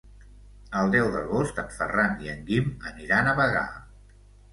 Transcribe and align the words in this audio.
El 0.77 0.87
deu 0.95 1.09
d'agost 1.15 1.61
en 1.63 1.69
Ferran 1.75 2.15
i 2.25 2.31
en 2.31 2.39
Guim 2.47 2.71
iran 3.05 3.29
a 3.33 3.37
Bagà. 3.41 3.63